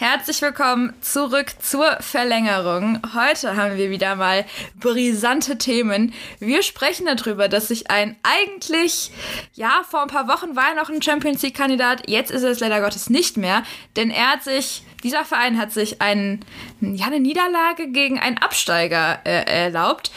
[0.00, 3.02] Herzlich willkommen zurück zur Verlängerung.
[3.14, 6.14] Heute haben wir wieder mal brisante Themen.
[6.38, 9.10] Wir sprechen darüber, dass sich ein eigentlich,
[9.52, 12.50] ja, vor ein paar Wochen war er noch ein Champions League Kandidat, jetzt ist er
[12.50, 13.62] es leider Gottes nicht mehr,
[13.94, 16.40] denn er hat sich, dieser Verein hat sich ein,
[16.80, 20.12] ja, eine Niederlage gegen einen Absteiger äh, erlaubt.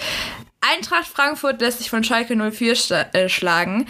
[0.62, 3.86] Eintracht Frankfurt lässt sich von Schalke 04 äh, schlagen.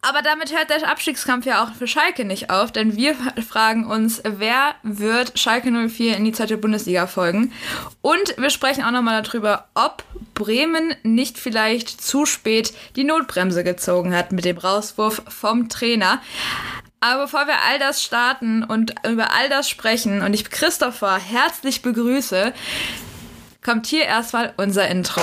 [0.00, 3.16] Aber damit hört der Abstiegskampf ja auch für Schalke nicht auf, denn wir
[3.48, 7.52] fragen uns, wer wird Schalke 04 in die zweite Bundesliga folgen?
[8.00, 10.04] Und wir sprechen auch nochmal darüber, ob
[10.34, 16.22] Bremen nicht vielleicht zu spät die Notbremse gezogen hat mit dem Rauswurf vom Trainer.
[17.00, 21.82] Aber bevor wir all das starten und über all das sprechen und ich Christopher herzlich
[21.82, 22.52] begrüße,
[23.64, 25.22] kommt hier erstmal unser Intro.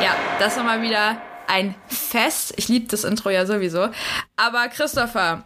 [0.00, 2.54] Ja, das war mal wieder ein Fest.
[2.56, 3.88] Ich liebe das Intro ja sowieso.
[4.36, 5.44] Aber Christopher,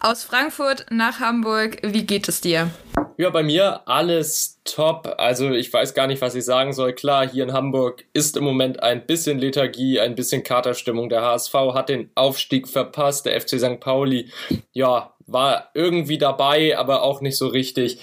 [0.00, 2.70] aus Frankfurt nach Hamburg, wie geht es dir?
[3.18, 5.14] Ja, bei mir alles top.
[5.16, 6.92] Also ich weiß gar nicht, was ich sagen soll.
[6.92, 11.08] Klar, hier in Hamburg ist im Moment ein bisschen Lethargie, ein bisschen Katerstimmung.
[11.08, 13.24] Der HSV hat den Aufstieg verpasst.
[13.24, 13.80] Der FC St.
[13.80, 14.30] Pauli,
[14.72, 18.00] ja, war irgendwie dabei, aber auch nicht so richtig.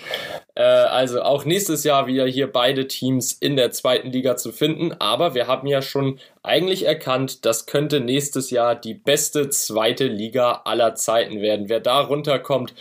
[0.56, 4.94] Äh, also auch nächstes Jahr wieder hier beide Teams in der zweiten Liga zu finden.
[4.94, 10.64] Aber wir haben ja schon eigentlich erkannt, das könnte nächstes Jahr die beste zweite Liga
[10.66, 11.70] aller Zeiten werden.
[11.70, 12.74] Wer da runterkommt,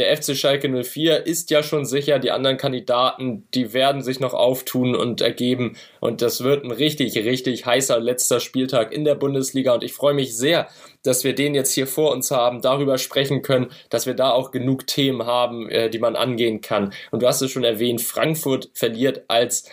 [0.00, 4.32] der FC Schalke 04 ist ja schon sicher, die anderen Kandidaten, die werden sich noch
[4.32, 5.76] auftun und ergeben.
[6.00, 9.74] Und das wird ein richtig, richtig heißer letzter Spieltag in der Bundesliga.
[9.74, 10.68] Und ich freue mich sehr,
[11.02, 14.52] dass wir den jetzt hier vor uns haben, darüber sprechen können, dass wir da auch
[14.52, 16.94] genug Themen haben, äh, die man angehen kann.
[17.10, 19.68] Und du hast es schon erwähnt, Frankfurt verliert als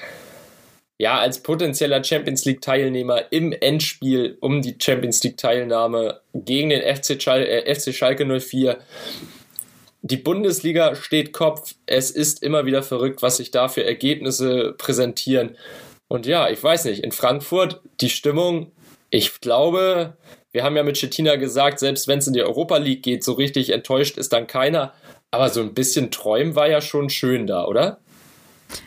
[0.99, 6.81] ja, als potenzieller Champions League Teilnehmer im Endspiel um die Champions League Teilnahme gegen den
[6.81, 8.77] FC, Schal äh, FC Schalke 04
[10.11, 11.75] die Bundesliga steht Kopf.
[11.85, 15.57] Es ist immer wieder verrückt, was sich da für Ergebnisse präsentieren.
[16.07, 18.71] Und ja, ich weiß nicht, in Frankfurt die Stimmung,
[19.09, 20.17] ich glaube,
[20.51, 23.33] wir haben ja mit Stettina gesagt, selbst wenn es in die Europa League geht, so
[23.33, 24.93] richtig enttäuscht ist dann keiner.
[25.31, 27.99] Aber so ein bisschen träumen war ja schon schön da, oder?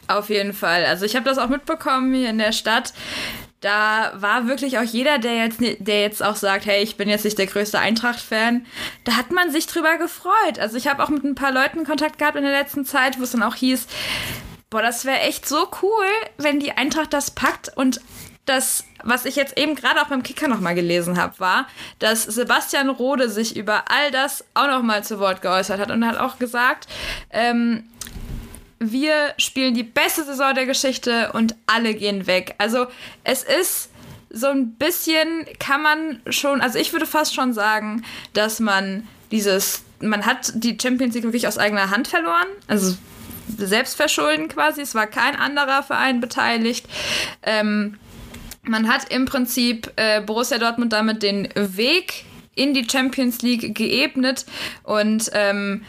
[0.08, 0.84] Auf jeden Fall.
[0.84, 2.92] Also ich habe das auch mitbekommen hier in der Stadt
[3.60, 7.24] da war wirklich auch jeder, der jetzt, der jetzt auch sagt, hey, ich bin jetzt
[7.24, 8.64] nicht der größte Eintracht-Fan,
[9.04, 10.58] da hat man sich drüber gefreut.
[10.58, 13.24] Also ich habe auch mit ein paar Leuten Kontakt gehabt in der letzten Zeit, wo
[13.24, 13.86] es dann auch hieß,
[14.70, 16.06] boah, das wäre echt so cool,
[16.38, 18.00] wenn die Eintracht das packt und
[18.46, 21.66] das, was ich jetzt eben gerade auch beim Kicker nochmal gelesen habe, war,
[21.98, 26.18] dass Sebastian Rode sich über all das auch nochmal zu Wort geäußert hat und hat
[26.18, 26.88] auch gesagt,
[27.30, 27.84] ähm,
[28.80, 32.54] wir spielen die beste Saison der Geschichte und alle gehen weg.
[32.58, 32.86] Also
[33.24, 33.90] es ist
[34.30, 39.82] so ein bisschen, kann man schon, also ich würde fast schon sagen, dass man dieses,
[40.00, 42.46] man hat die Champions League wirklich aus eigener Hand verloren.
[42.68, 42.96] Also
[43.58, 44.80] selbstverschulden quasi.
[44.80, 46.86] Es war kein anderer Verein beteiligt.
[47.42, 47.98] Ähm,
[48.62, 52.24] man hat im Prinzip äh, Borussia Dortmund damit den Weg
[52.54, 54.46] in die Champions League geebnet
[54.84, 55.82] und ähm,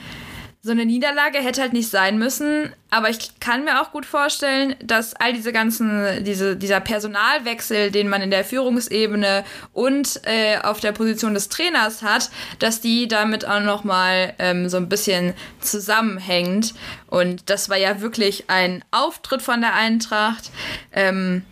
[0.64, 4.76] so eine Niederlage hätte halt nicht sein müssen, aber ich kann mir auch gut vorstellen,
[4.84, 10.80] dass all diese ganzen, diese, dieser Personalwechsel, den man in der Führungsebene und äh, auf
[10.80, 12.30] der Position des Trainers hat,
[12.60, 16.76] dass die damit auch nochmal ähm, so ein bisschen zusammenhängt.
[17.08, 20.52] Und das war ja wirklich ein Auftritt von der Eintracht.
[20.92, 21.44] Ähm,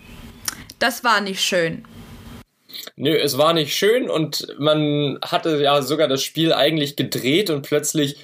[0.77, 1.83] das war nicht schön.
[2.95, 7.63] Nö, es war nicht schön und man hatte ja sogar das Spiel eigentlich gedreht und
[7.63, 8.17] plötzlich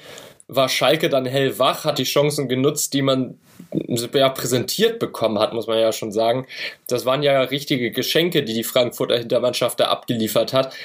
[0.47, 3.39] war Schalke dann hellwach, hat die Chancen genutzt, die man
[3.72, 6.45] ja präsentiert bekommen hat, muss man ja schon sagen.
[6.88, 10.75] Das waren ja richtige Geschenke, die die Frankfurter Hintermannschaft da abgeliefert hat.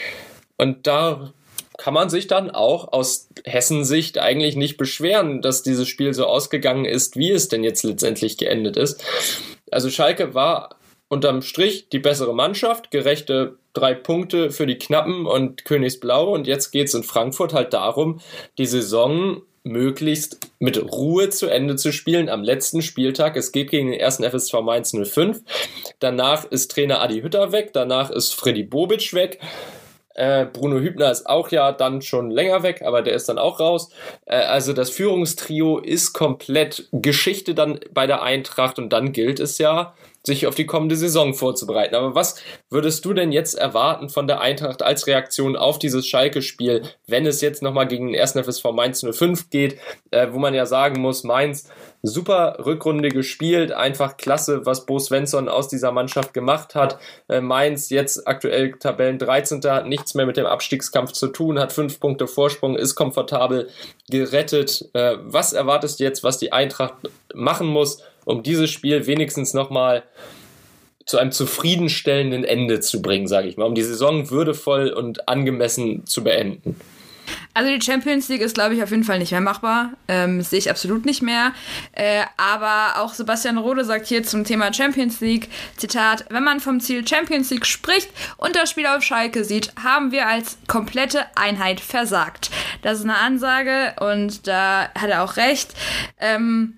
[0.56, 1.32] Und da
[1.76, 6.84] kann man sich dann auch aus Hessensicht eigentlich nicht beschweren, dass dieses Spiel so ausgegangen
[6.84, 9.02] ist, wie es denn jetzt letztendlich geendet ist.
[9.70, 10.76] Also Schalke war
[11.08, 16.70] unterm Strich die bessere Mannschaft, gerechte drei Punkte für die Knappen und Königsblau und jetzt
[16.70, 18.20] geht es in Frankfurt halt darum,
[18.58, 23.36] die Saison möglichst mit Ruhe zu Ende zu spielen am letzten Spieltag.
[23.36, 25.42] Es geht gegen den ersten FSV Mainz 05.
[25.98, 29.40] Danach ist Trainer Adi Hütter weg, danach ist Freddy Bobic weg.
[30.14, 33.60] Äh, Bruno Hübner ist auch ja dann schon länger weg, aber der ist dann auch
[33.60, 33.90] raus.
[34.26, 39.58] Äh, also das Führungstrio ist komplett Geschichte dann bei der Eintracht und dann gilt es
[39.58, 39.94] ja,
[40.24, 41.94] sich auf die kommende Saison vorzubereiten.
[41.94, 42.36] Aber was
[42.68, 47.40] würdest du denn jetzt erwarten von der Eintracht als Reaktion auf dieses Schalke-Spiel, wenn es
[47.40, 48.32] jetzt nochmal gegen den 1.
[48.32, 49.78] FSV Mainz 05 geht,
[50.10, 51.68] äh, wo man ja sagen muss, Mainz
[52.02, 56.98] super Rückrunde gespielt, einfach klasse, was Bo Svensson aus dieser Mannschaft gemacht hat.
[57.28, 59.62] Äh, Mainz jetzt aktuell Tabellen 13.
[59.64, 63.68] hat nichts mehr mit dem Abstiegskampf zu tun, hat fünf Punkte Vorsprung, ist komfortabel
[64.10, 64.88] gerettet.
[64.92, 66.94] Äh, was erwartest du jetzt, was die Eintracht
[67.34, 70.02] machen muss, um dieses Spiel wenigstens nochmal
[71.06, 76.06] zu einem zufriedenstellenden Ende zu bringen, sage ich mal, um die Saison würdevoll und angemessen
[76.06, 76.76] zu beenden?
[77.52, 79.90] Also die Champions League ist, glaube ich, auf jeden Fall nicht mehr machbar.
[80.08, 81.52] Ähm, sehe ich absolut nicht mehr.
[81.92, 86.80] Äh, aber auch Sebastian Rode sagt hier zum Thema Champions League, Zitat, wenn man vom
[86.80, 91.80] Ziel Champions League spricht und das Spiel auf Schalke sieht, haben wir als komplette Einheit
[91.80, 92.50] versagt.
[92.82, 95.74] Das ist eine Ansage und da hat er auch recht.
[96.20, 96.74] Ähm,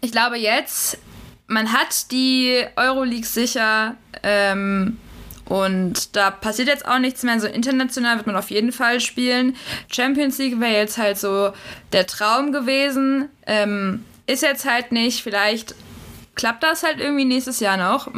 [0.00, 0.98] ich glaube jetzt,
[1.46, 3.96] man hat die Euroleague sicher.
[4.22, 4.98] Ähm,
[5.44, 7.40] und da passiert jetzt auch nichts mehr.
[7.40, 9.56] So international wird man auf jeden Fall spielen.
[9.90, 11.52] Champions League wäre jetzt halt so
[11.92, 13.28] der Traum gewesen.
[13.46, 15.24] Ähm, ist jetzt halt nicht.
[15.24, 15.74] Vielleicht
[16.36, 18.08] klappt das halt irgendwie nächstes Jahr noch.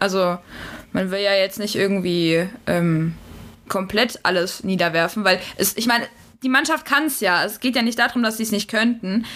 [0.00, 0.38] Also
[0.92, 3.14] man will ja jetzt nicht irgendwie ähm,
[3.68, 6.06] komplett alles niederwerfen, weil es, ich meine,
[6.42, 7.44] die Mannschaft kann es ja.
[7.44, 9.26] Es geht ja nicht darum, dass sie es nicht könnten.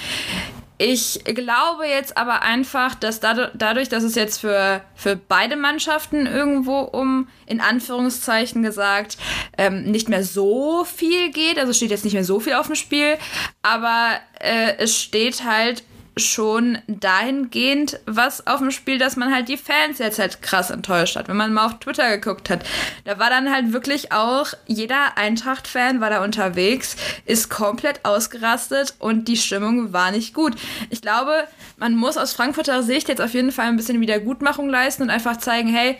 [0.78, 6.80] Ich glaube jetzt aber einfach, dass dadurch, dass es jetzt für, für beide Mannschaften irgendwo
[6.80, 9.16] um, in Anführungszeichen gesagt,
[9.56, 12.74] ähm, nicht mehr so viel geht, also steht jetzt nicht mehr so viel auf dem
[12.74, 13.16] Spiel,
[13.62, 15.82] aber äh, es steht halt
[16.18, 21.16] schon dahingehend was auf dem Spiel, dass man halt die Fans jetzt halt krass enttäuscht
[21.16, 21.28] hat.
[21.28, 22.64] Wenn man mal auf Twitter geguckt hat,
[23.04, 26.96] da war dann halt wirklich auch jeder Eintracht-Fan war da unterwegs,
[27.26, 30.54] ist komplett ausgerastet und die Stimmung war nicht gut.
[30.88, 31.44] Ich glaube,
[31.76, 35.36] man muss aus Frankfurter Sicht jetzt auf jeden Fall ein bisschen Wiedergutmachung leisten und einfach
[35.36, 35.98] zeigen, hey,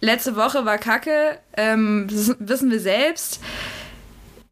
[0.00, 3.40] letzte Woche war Kacke, ähm, wissen wir selbst.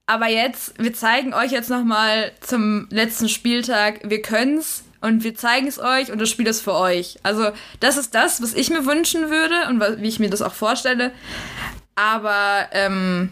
[0.06, 5.66] Aber jetzt, wir zeigen euch jetzt nochmal zum letzten Spieltag, wir können's und wir zeigen
[5.66, 7.18] es euch und das Spiel ist für euch.
[7.22, 10.52] Also, das ist das, was ich mir wünschen würde und wie ich mir das auch
[10.52, 11.12] vorstelle.
[11.94, 13.30] Aber ähm,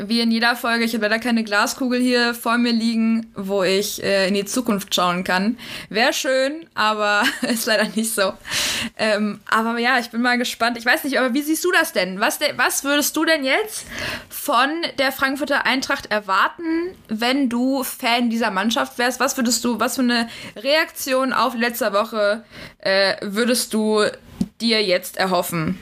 [0.00, 4.02] wie in jeder Folge, ich habe leider keine Glaskugel hier vor mir liegen, wo ich
[4.02, 5.58] äh, in die Zukunft schauen kann.
[5.88, 8.32] Wäre schön, aber ist leider nicht so.
[8.96, 10.76] Ähm, aber ja, ich bin mal gespannt.
[10.76, 12.20] Ich weiß nicht, aber wie siehst du das denn?
[12.20, 13.86] Was, de was würdest du denn jetzt
[14.28, 14.68] von
[14.98, 19.20] der Frankfurter Eintracht erwarten, wenn du Fan dieser Mannschaft wärst?
[19.20, 22.44] Was würdest du, was für eine Reaktion auf letzter Woche
[22.78, 24.04] äh, würdest du
[24.60, 25.78] dir jetzt erhoffen?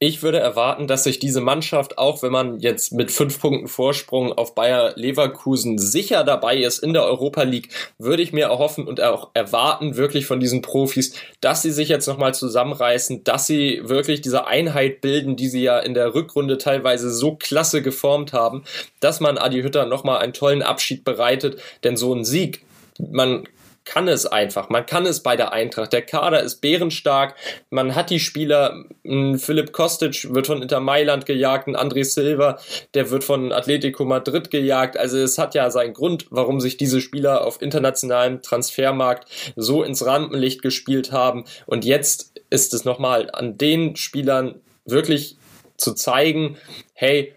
[0.00, 4.32] Ich würde erwarten, dass sich diese Mannschaft, auch wenn man jetzt mit fünf Punkten Vorsprung
[4.32, 9.00] auf Bayer Leverkusen sicher dabei ist in der Europa League, würde ich mir erhoffen und
[9.00, 14.20] auch erwarten wirklich von diesen Profis, dass sie sich jetzt nochmal zusammenreißen, dass sie wirklich
[14.20, 18.62] diese Einheit bilden, die sie ja in der Rückrunde teilweise so klasse geformt haben,
[19.00, 22.64] dass man Adi Hütter nochmal einen tollen Abschied bereitet, denn so ein Sieg,
[23.00, 23.48] man
[23.88, 24.68] kann es einfach.
[24.68, 25.94] Man kann es bei der Eintracht.
[25.94, 27.34] Der Kader ist bärenstark.
[27.70, 28.84] Man hat die Spieler.
[29.02, 31.66] Philipp Kostic wird von Inter Mailand gejagt.
[31.68, 32.58] Ein André Silva,
[32.92, 34.98] der wird von Atletico Madrid gejagt.
[34.98, 39.26] Also es hat ja seinen Grund, warum sich diese Spieler auf internationalem Transfermarkt
[39.56, 41.44] so ins Rampenlicht gespielt haben.
[41.64, 45.38] Und jetzt ist es nochmal an den Spielern wirklich
[45.78, 46.58] zu zeigen,
[46.92, 47.34] hey,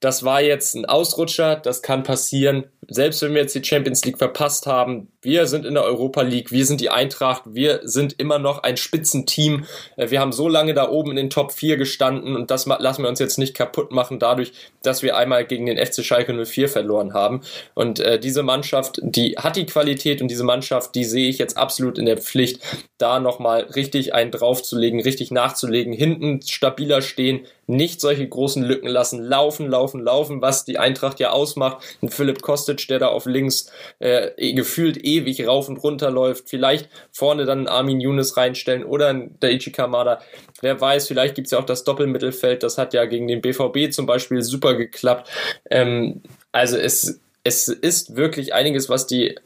[0.00, 2.64] das war jetzt ein Ausrutscher, das kann passieren.
[2.88, 6.52] Selbst wenn wir jetzt die Champions League verpasst haben, wir sind in der Europa League,
[6.52, 9.66] wir sind die Eintracht, wir sind immer noch ein Spitzenteam.
[9.96, 13.02] Äh, wir haben so lange da oben in den Top 4 gestanden und das lassen
[13.02, 14.52] wir uns jetzt nicht kaputt machen dadurch,
[14.82, 17.40] dass wir einmal gegen den FC Schalke 04 verloren haben.
[17.74, 21.56] Und äh, diese Mannschaft, die hat die Qualität und diese Mannschaft, die sehe ich jetzt
[21.56, 22.60] absolut in der Pflicht,
[22.98, 29.22] da nochmal richtig einen draufzulegen, richtig nachzulegen, hinten stabiler stehen, nicht solche großen Lücken lassen,
[29.22, 31.78] laufen, laufen, laufen, was die Eintracht ja ausmacht.
[32.00, 36.48] Und Philipp Kostic, der da auf links äh, eh gefühlt ewig rauf und runter läuft,
[36.50, 40.20] vielleicht vorne dann Armin Younes reinstellen oder der Ichi Kamada.
[40.60, 44.06] Wer weiß, vielleicht gibt's ja auch das Doppelmittelfeld, das hat ja gegen den BVB zum
[44.06, 45.30] Beispiel super geklappt.
[45.70, 49.36] Ähm, also es, es ist wirklich einiges, was die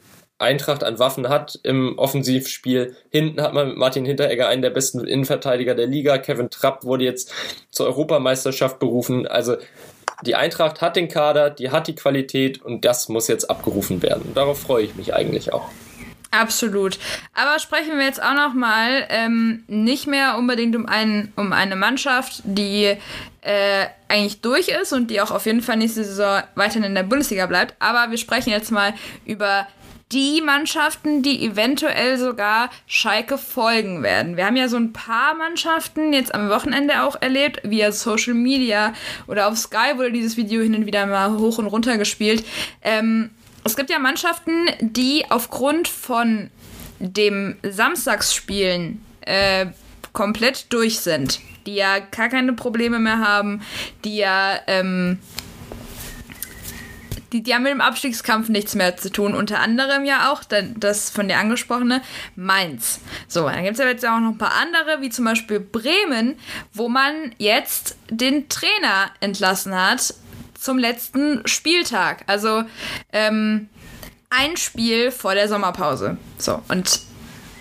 [0.41, 2.95] Eintracht an Waffen hat im Offensivspiel.
[3.11, 6.17] Hinten hat man mit Martin Hinteregger einen der besten Innenverteidiger der Liga.
[6.17, 7.31] Kevin Trapp wurde jetzt
[7.69, 9.27] zur Europameisterschaft berufen.
[9.27, 9.57] Also
[10.21, 14.33] die Eintracht hat den Kader, die hat die Qualität und das muss jetzt abgerufen werden.
[14.33, 15.69] Darauf freue ich mich eigentlich auch.
[16.31, 16.97] Absolut.
[17.33, 21.75] Aber sprechen wir jetzt auch noch mal ähm, nicht mehr unbedingt um, einen, um eine
[21.75, 22.95] Mannschaft, die
[23.41, 27.03] äh, eigentlich durch ist und die auch auf jeden Fall nächste Saison weiterhin in der
[27.03, 27.75] Bundesliga bleibt.
[27.79, 28.93] Aber wir sprechen jetzt mal
[29.25, 29.67] über
[30.11, 34.37] die Mannschaften, die eventuell sogar Schalke folgen werden.
[34.37, 38.93] Wir haben ja so ein paar Mannschaften jetzt am Wochenende auch erlebt, via Social Media
[39.27, 42.45] oder auf Sky wurde dieses Video hin und wieder mal hoch und runter gespielt.
[42.81, 43.29] Ähm,
[43.63, 46.49] es gibt ja Mannschaften, die aufgrund von
[46.99, 49.67] dem Samstagsspielen äh,
[50.13, 53.61] komplett durch sind, die ja gar keine Probleme mehr haben,
[54.03, 55.19] die ja ähm,
[57.31, 59.33] die, die haben mit dem Abstiegskampf nichts mehr zu tun.
[59.33, 62.01] Unter anderem ja auch das von dir angesprochene
[62.35, 62.99] Mainz.
[63.27, 66.37] So, dann gibt es ja jetzt auch noch ein paar andere, wie zum Beispiel Bremen,
[66.73, 70.13] wo man jetzt den Trainer entlassen hat
[70.59, 72.23] zum letzten Spieltag.
[72.27, 72.63] Also
[73.11, 73.69] ähm,
[74.29, 76.17] ein Spiel vor der Sommerpause.
[76.37, 77.01] So, und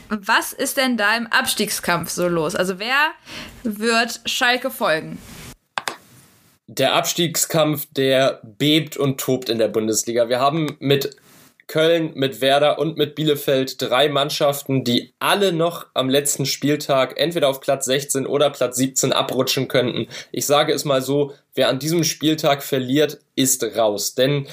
[0.08, 2.56] was ist denn da im Abstiegskampf so los?
[2.56, 3.12] Also wer
[3.62, 5.18] wird Schalke folgen?
[6.72, 10.28] Der Abstiegskampf, der bebt und tobt in der Bundesliga.
[10.28, 11.16] Wir haben mit
[11.66, 17.48] Köln, mit Werder und mit Bielefeld drei Mannschaften, die alle noch am letzten Spieltag entweder
[17.48, 20.06] auf Platz 16 oder Platz 17 abrutschen könnten.
[20.30, 24.14] Ich sage es mal so, wer an diesem Spieltag verliert, ist raus.
[24.14, 24.46] Denn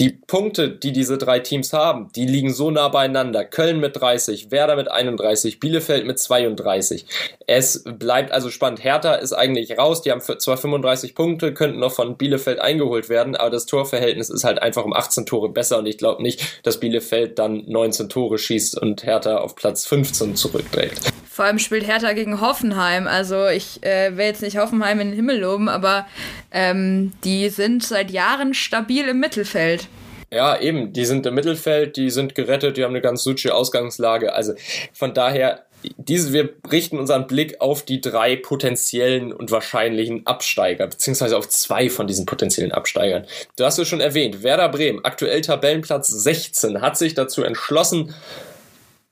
[0.00, 3.44] die Punkte, die diese drei Teams haben, die liegen so nah beieinander.
[3.44, 7.06] Köln mit 30, Werder mit 31, Bielefeld mit 32.
[7.46, 8.82] Es bleibt also spannend.
[8.82, 10.02] Hertha ist eigentlich raus.
[10.02, 14.42] Die haben zwar 35 Punkte, könnten noch von Bielefeld eingeholt werden, aber das Torverhältnis ist
[14.42, 18.38] halt einfach um 18 Tore besser und ich glaube nicht, dass Bielefeld dann 19 Tore
[18.38, 21.12] schießt und Hertha auf Platz 15 zurückträgt.
[21.34, 23.08] Vor allem spielt Hertha gegen Hoffenheim.
[23.08, 26.06] Also ich äh, will jetzt nicht Hoffenheim in den Himmel loben, aber
[26.52, 28.23] ähm, die sind seit Jahren
[28.54, 29.88] stabil im Mittelfeld.
[30.34, 34.34] Ja, eben, die sind im Mittelfeld, die sind gerettet, die haben eine ganz suche Ausgangslage.
[34.34, 34.54] Also
[34.92, 35.66] von daher,
[35.96, 41.88] diese, wir richten unseren Blick auf die drei potenziellen und wahrscheinlichen Absteiger, beziehungsweise auf zwei
[41.90, 43.26] von diesen potenziellen Absteigern.
[43.56, 48.14] Du hast es schon erwähnt, Werder Bremen, aktuell Tabellenplatz 16, hat sich dazu entschlossen,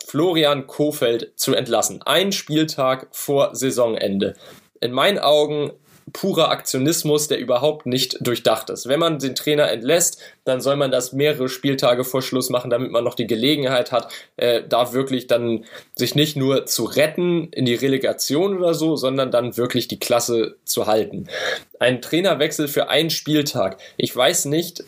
[0.04, 2.02] Florian Kofeld zu entlassen.
[2.02, 4.34] Ein Spieltag vor Saisonende.
[4.80, 5.70] In meinen Augen
[6.12, 8.88] purer Aktionismus, der überhaupt nicht durchdacht ist.
[8.88, 12.90] Wenn man den Trainer entlässt, dann soll man das mehrere Spieltage vor Schluss machen, damit
[12.90, 17.64] man noch die Gelegenheit hat, äh, da wirklich dann sich nicht nur zu retten in
[17.64, 21.28] die Relegation oder so, sondern dann wirklich die Klasse zu halten.
[21.78, 23.78] Ein Trainerwechsel für einen Spieltag.
[23.96, 24.84] Ich weiß nicht,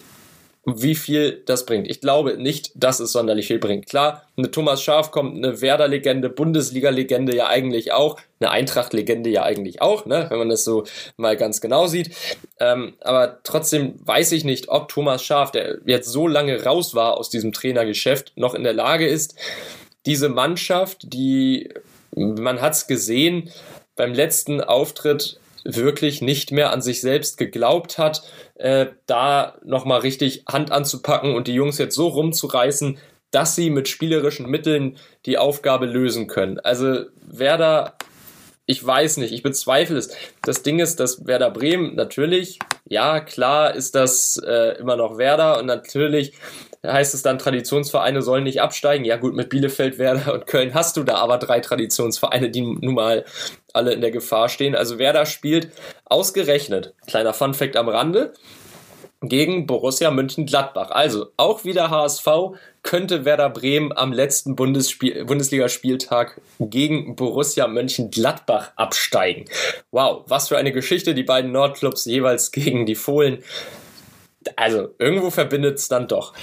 [0.67, 1.89] wie viel das bringt.
[1.91, 3.87] Ich glaube nicht, dass es sonderlich viel bringt.
[3.87, 9.83] Klar, eine Thomas Schaf kommt, eine Werder-Legende, Bundesliga-Legende ja eigentlich auch, eine Eintracht-Legende ja eigentlich
[9.83, 10.85] auch, ne, wenn man das so
[11.17, 12.11] mal ganz genau sieht.
[12.61, 17.19] Ähm, aber trotzdem weiß ich nicht, ob Thomas Schaf, der jetzt so lange raus war
[17.19, 19.35] aus diesem Trainergeschäft, noch in der Lage ist,
[20.07, 21.69] diese Mannschaft, die
[22.15, 23.51] man hat's gesehen,
[23.97, 28.23] beim letzten Auftritt wirklich nicht mehr an sich selbst geglaubt hat,
[28.55, 32.99] äh, da nochmal richtig Hand anzupacken und die Jungs jetzt so rumzureißen,
[33.31, 36.61] dass sie mit spielerischen Mitteln die Aufgabe lösen können.
[36.61, 37.95] Also Werder,
[38.67, 40.11] ich weiß nicht, ich bezweifle es.
[40.43, 45.59] Das Ding ist, dass Werder Bremen natürlich, ja klar ist das äh, immer noch Werder
[45.59, 46.35] und natürlich
[46.87, 49.05] heißt es dann, Traditionsvereine sollen nicht absteigen.
[49.05, 52.95] Ja gut, mit Bielefeld, Werder und Köln hast du da aber drei Traditionsvereine, die nun
[52.95, 53.25] mal
[53.75, 54.75] alle in der Gefahr stehen.
[54.75, 55.69] Also Werder spielt
[56.05, 58.33] ausgerechnet, kleiner Funfact am Rande,
[59.23, 60.91] gegen Borussia Mönchengladbach.
[60.91, 62.27] Also auch wieder HSV
[62.83, 69.47] könnte Werder Bremen am letzten Bundesligaspieltag gegen Borussia Mönchengladbach absteigen.
[69.91, 73.43] Wow, was für eine Geschichte, die beiden Nordclubs jeweils gegen die Fohlen
[74.57, 76.35] also irgendwo verbindet es dann doch.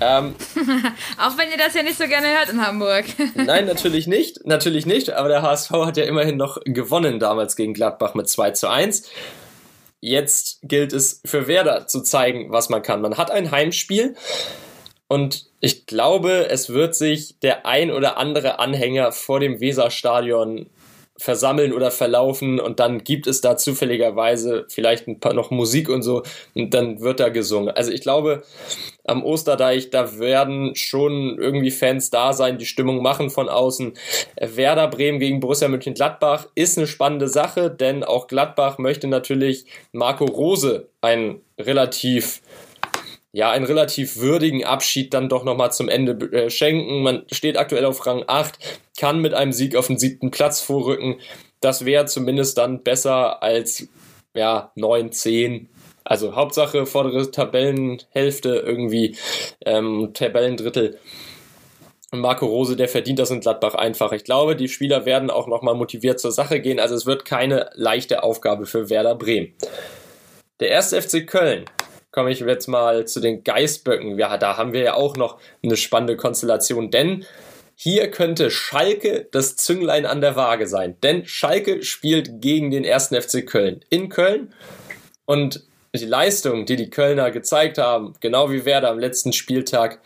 [0.00, 0.34] Ähm,
[1.18, 3.04] Auch wenn ihr das ja nicht so gerne hört in Hamburg.
[3.34, 4.44] nein, natürlich nicht.
[4.46, 5.10] Natürlich nicht.
[5.10, 9.08] Aber der HSV hat ja immerhin noch gewonnen damals gegen Gladbach mit 2 zu 1.
[10.00, 13.00] Jetzt gilt es für Werder zu zeigen, was man kann.
[13.00, 14.14] Man hat ein Heimspiel
[15.08, 20.68] und ich glaube, es wird sich der ein oder andere Anhänger vor dem Weserstadion
[21.16, 26.02] versammeln oder verlaufen und dann gibt es da zufälligerweise vielleicht ein paar noch Musik und
[26.02, 27.68] so und dann wird da gesungen.
[27.68, 28.42] Also ich glaube,
[29.04, 33.92] am Osterdeich, da werden schon irgendwie Fans da sein, die Stimmung machen von außen.
[34.40, 40.24] Werder Bremen gegen Borussia Mönchengladbach ist eine spannende Sache, denn auch Gladbach möchte natürlich Marco
[40.24, 42.40] Rose ein relativ
[43.34, 47.02] ja, einen relativ würdigen Abschied dann doch nochmal zum Ende äh, schenken.
[47.02, 51.16] Man steht aktuell auf Rang 8, kann mit einem Sieg auf den siebten Platz vorrücken.
[51.60, 53.88] Das wäre zumindest dann besser als
[54.34, 55.68] ja, 9, 10.
[56.04, 59.16] Also Hauptsache vordere Tabellenhälfte irgendwie,
[59.66, 61.00] ähm, Tabellendrittel.
[62.12, 64.12] Marco Rose, der verdient das in Gladbach einfach.
[64.12, 66.78] Ich glaube, die Spieler werden auch nochmal motiviert zur Sache gehen.
[66.78, 69.54] Also es wird keine leichte Aufgabe für Werder Bremen.
[70.60, 71.64] Der erste FC Köln
[72.14, 74.16] komme ich jetzt mal zu den Geißböcken.
[74.18, 77.26] Ja, da haben wir ja auch noch eine spannende Konstellation, denn
[77.74, 80.96] hier könnte Schalke das Zünglein an der Waage sein.
[81.02, 84.54] Denn Schalke spielt gegen den ersten FC Köln in Köln
[85.24, 90.00] und die Leistung, die die Kölner gezeigt haben, genau wie Werder am letzten Spieltag,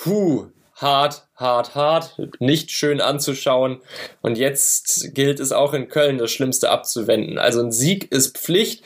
[0.00, 0.46] puh,
[0.76, 3.80] hart, hart, hart, nicht schön anzuschauen.
[4.22, 7.38] Und jetzt gilt es auch in Köln, das Schlimmste abzuwenden.
[7.38, 8.84] Also ein Sieg ist Pflicht.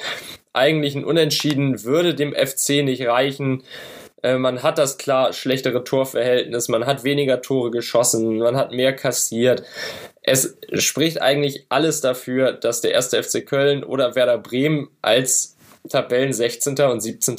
[0.53, 3.63] Eigentlich ein Unentschieden würde dem FC nicht reichen.
[4.23, 8.95] Äh, man hat das klar schlechtere Torverhältnis, man hat weniger Tore geschossen, man hat mehr
[8.95, 9.63] kassiert.
[10.23, 15.57] Es spricht eigentlich alles dafür, dass der erste FC Köln oder Werder Bremen als
[15.89, 16.79] Tabellen 16.
[16.79, 17.37] und 17.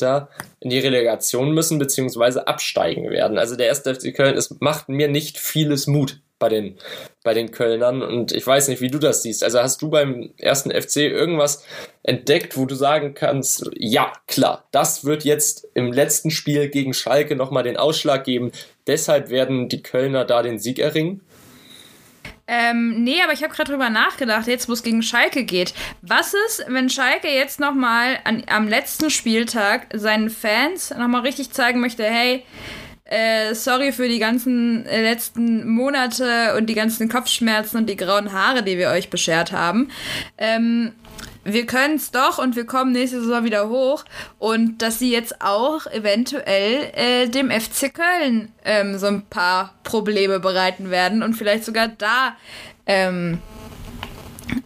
[0.60, 2.40] in die Relegation müssen bzw.
[2.42, 3.38] absteigen werden.
[3.38, 6.76] Also der erste FC Köln, es macht mir nicht vieles Mut bei den,
[7.24, 9.46] bei den Kölnern und ich weiß nicht, wie du das siehst.
[9.46, 11.66] Also hast du beim ersten FC irgendwas
[12.04, 17.38] entdeckt, wo du sagen kannst, ja, klar, das wird jetzt im letzten Spiel gegen Schalke
[17.38, 18.52] nochmal den Ausschlag geben.
[18.88, 21.22] Deshalb werden die Kölner da den Sieg erringen?
[22.46, 25.74] Ähm, nee, aber ich habe gerade drüber nachgedacht, jetzt wo es gegen Schalke geht.
[26.02, 32.04] Was ist, wenn Schalke jetzt nochmal am letzten Spieltag seinen Fans nochmal richtig zeigen möchte,
[32.04, 32.44] hey,
[33.14, 38.34] äh, sorry für die ganzen äh, letzten Monate und die ganzen Kopfschmerzen und die grauen
[38.34, 39.92] Haare, die wir euch beschert haben.
[40.40, 40.94] Ähm,
[41.44, 44.04] wir können es doch und wir kommen nächste Saison wieder hoch
[44.40, 50.40] und dass sie jetzt auch eventuell äh, dem FC Köln ähm, so ein paar Probleme
[50.40, 52.36] bereiten werden und vielleicht sogar da
[52.88, 53.40] ähm,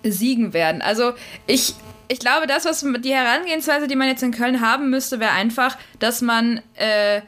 [0.03, 0.81] siegen werden.
[0.81, 1.13] Also
[1.47, 1.73] ich
[2.09, 5.77] ich glaube, das, was die Herangehensweise, die man jetzt in Köln haben müsste, wäre einfach,
[5.99, 7.19] dass man äh,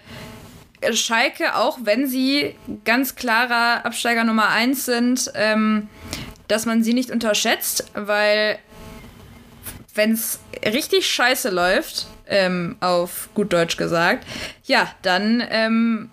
[0.92, 2.56] Schalke, auch wenn sie
[2.86, 5.90] ganz klarer Absteiger Nummer 1 sind, ähm,
[6.48, 8.60] dass man sie nicht unterschätzt, weil
[9.94, 14.26] wenn es richtig scheiße läuft, ähm, auf gut Deutsch gesagt,
[14.66, 16.10] ja, dann ähm,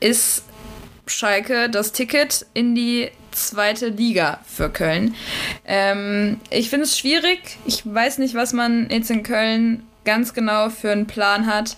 [0.00, 0.44] ist
[1.06, 5.14] Schalke das Ticket in die zweite Liga für Köln.
[5.66, 7.58] Ähm, ich finde es schwierig.
[7.64, 11.76] Ich weiß nicht, was man jetzt in Köln ganz genau für einen Plan hat.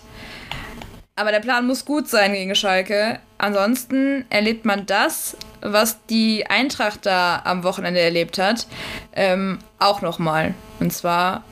[1.19, 3.19] Aber der Plan muss gut sein gegen Schalke.
[3.37, 8.67] Ansonsten erlebt man das, was die Eintracht da am Wochenende erlebt hat,
[9.13, 10.53] ähm, auch nochmal.
[10.79, 11.43] Und zwar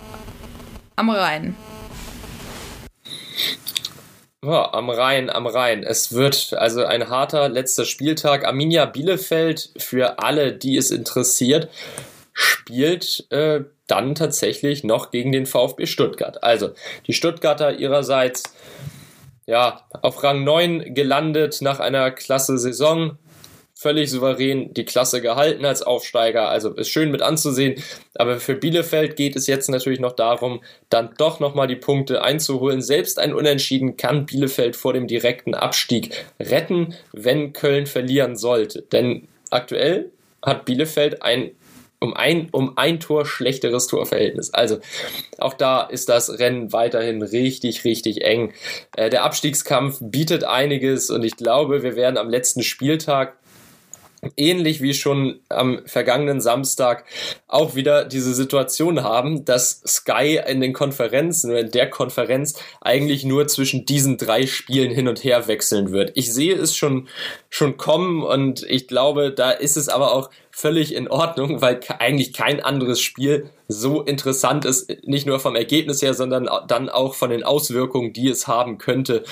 [0.95, 1.57] am Rhein.
[4.41, 5.83] Ja, am Rhein, am Rhein.
[5.83, 8.45] Es wird also ein harter letzter Spieltag.
[8.45, 11.67] Arminia Bielefeld, für alle, die es interessiert,
[12.31, 16.41] spielt äh, dann tatsächlich noch gegen den VfB Stuttgart.
[16.41, 16.69] Also
[17.05, 18.43] die Stuttgarter ihrerseits
[19.47, 23.17] ja auf Rang 9 gelandet nach einer klasse Saison
[23.79, 26.49] völlig souverän die Klasse gehalten als Aufsteiger.
[26.49, 27.81] Also ist schön mit anzusehen.
[28.15, 32.81] Aber für Bielefeld geht es jetzt natürlich noch darum, dann doch nochmal die Punkte einzuholen.
[32.81, 38.81] Selbst ein Unentschieden kann Bielefeld vor dem direkten Abstieg retten, wenn Köln verlieren sollte.
[38.81, 41.51] Denn aktuell hat Bielefeld ein
[41.99, 44.53] um ein, um ein Tor schlechteres Torverhältnis.
[44.53, 44.79] Also
[45.37, 48.53] auch da ist das Rennen weiterhin richtig, richtig eng.
[48.95, 53.37] Äh, der Abstiegskampf bietet einiges und ich glaube, wir werden am letzten Spieltag
[54.35, 57.05] ähnlich wie schon am vergangenen Samstag
[57.47, 63.23] auch wieder diese Situation haben, dass Sky in den Konferenzen oder in der Konferenz eigentlich
[63.23, 66.11] nur zwischen diesen drei Spielen hin und her wechseln wird.
[66.15, 67.07] Ich sehe es schon,
[67.49, 72.33] schon kommen und ich glaube, da ist es aber auch völlig in Ordnung, weil eigentlich
[72.33, 77.29] kein anderes Spiel so interessant ist, nicht nur vom Ergebnis her, sondern dann auch von
[77.29, 79.23] den Auswirkungen, die es haben könnte.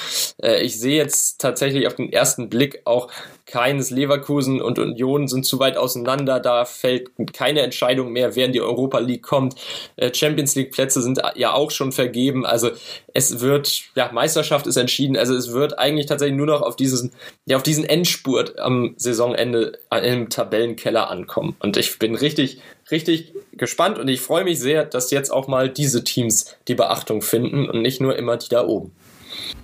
[0.42, 3.12] Äh, ich sehe jetzt tatsächlich auf den ersten Blick auch
[3.46, 6.40] keines Leverkusen und Union sind zu weit auseinander.
[6.40, 9.56] Da fällt keine Entscheidung mehr, wer in die Europa League kommt.
[9.98, 12.46] Äh, Champions League Plätze sind ja auch schon vergeben.
[12.46, 12.72] Also
[13.14, 15.16] es wird, ja, Meisterschaft ist entschieden.
[15.16, 17.12] Also es wird eigentlich tatsächlich nur noch auf diesen,
[17.46, 21.56] ja, auf diesen Endspurt am Saisonende im Tabellenkeller ankommen.
[21.60, 22.60] Und ich bin richtig,
[22.92, 27.22] richtig gespannt und ich freue mich sehr, dass jetzt auch mal diese Teams die Beachtung
[27.22, 28.92] finden und nicht nur immer die da oben.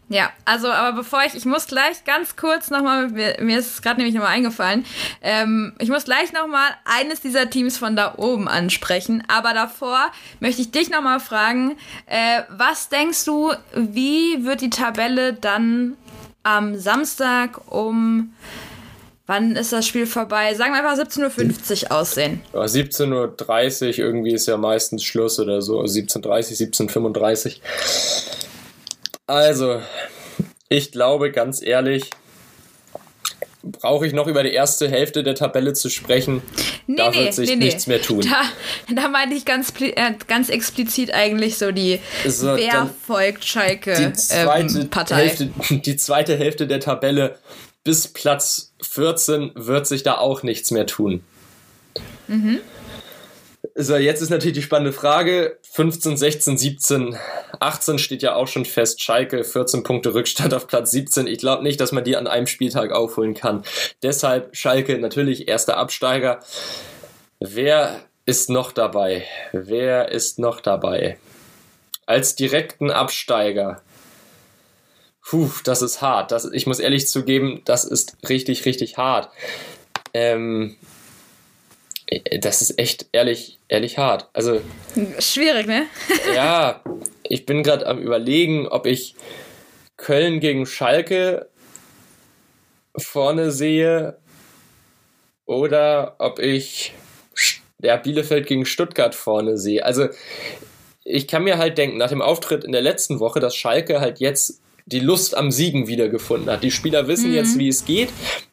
[0.10, 3.82] Ja, also, aber bevor ich, ich muss gleich ganz kurz nochmal, mir, mir ist es
[3.82, 4.86] gerade nämlich nochmal eingefallen,
[5.22, 10.62] ähm, ich muss gleich nochmal eines dieser Teams von da oben ansprechen, aber davor möchte
[10.62, 15.96] ich dich nochmal fragen, äh, was denkst du, wie wird die Tabelle dann
[16.44, 18.34] am Samstag um
[19.32, 20.54] Wann ist das Spiel vorbei?
[20.56, 22.42] Sagen wir einfach 17.50 Uhr aussehen.
[22.54, 25.80] Ja, 17.30 Uhr irgendwie ist ja meistens Schluss oder so.
[25.80, 27.54] 17.30 17.35 Uhr.
[29.28, 29.80] Also,
[30.68, 32.10] ich glaube ganz ehrlich,
[33.64, 36.42] brauche ich noch über die erste Hälfte der Tabelle zu sprechen.
[36.88, 38.28] Nee, da nee, wird sich nee, nichts mehr tun.
[38.30, 38.42] Da,
[38.94, 44.12] da meinte ich ganz, äh, ganz explizit eigentlich so die so, Wer folgt Schalke die
[44.12, 45.30] zweite ähm, Partei.
[45.30, 47.38] Hälfte, die zweite Hälfte der Tabelle
[47.84, 51.24] bis Platz 14 wird sich da auch nichts mehr tun.
[52.28, 52.60] Mhm.
[53.76, 55.58] So, jetzt ist natürlich die spannende Frage.
[55.74, 57.18] 15, 16, 17,
[57.60, 59.02] 18 steht ja auch schon fest.
[59.02, 61.28] Schalke, 14 Punkte Rückstand auf Platz 17.
[61.28, 63.64] Ich glaube nicht, dass man die an einem Spieltag aufholen kann.
[64.04, 66.40] Deshalb Schalke natürlich erster Absteiger.
[67.40, 69.24] Wer ist noch dabei?
[69.52, 71.18] Wer ist noch dabei?
[72.06, 73.82] Als direkten Absteiger.
[75.24, 76.32] Puh, das ist hart.
[76.32, 79.30] Das, ich muss ehrlich zugeben, das ist richtig, richtig hart.
[80.14, 80.76] Ähm,
[82.40, 84.30] das ist echt ehrlich, ehrlich hart.
[84.34, 84.62] Also
[85.20, 85.86] schwierig, ne?
[86.36, 86.82] ja,
[87.24, 89.16] ich bin gerade am überlegen, ob ich
[89.96, 91.48] Köln gegen Schalke
[92.98, 94.18] vorne sehe
[95.46, 96.94] oder ob ich
[97.82, 99.86] ja, Bielefeld gegen Stuttgart vorne sehe.
[99.86, 100.10] Also
[101.04, 104.20] ich kann mir halt denken, nach dem Auftritt in der letzten Woche, dass Schalke halt
[104.20, 106.64] jetzt die Lust am Siegen wiedergefunden hat.
[106.64, 107.36] Die Spieler wissen mhm.
[107.36, 108.10] jetzt, wie es geht.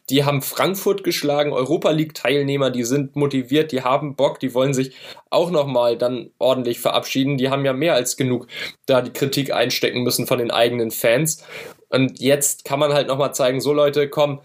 [0.09, 4.73] Die haben Frankfurt geschlagen, Europa League Teilnehmer, die sind motiviert, die haben Bock, die wollen
[4.73, 4.95] sich
[5.29, 7.37] auch nochmal dann ordentlich verabschieden.
[7.37, 8.47] Die haben ja mehr als genug
[8.85, 11.43] da die Kritik einstecken müssen von den eigenen Fans.
[11.89, 14.41] Und jetzt kann man halt nochmal zeigen, so Leute, komm,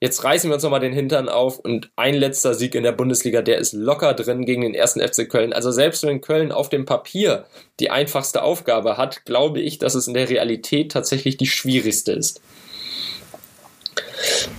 [0.00, 3.42] Jetzt reißen wir uns nochmal den Hintern auf und ein letzter Sieg in der Bundesliga,
[3.42, 5.52] der ist locker drin gegen den ersten FC Köln.
[5.52, 7.46] Also selbst wenn Köln auf dem Papier
[7.80, 12.40] die einfachste Aufgabe hat, glaube ich, dass es in der Realität tatsächlich die schwierigste ist.